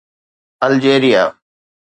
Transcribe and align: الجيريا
الجيريا 0.63 1.35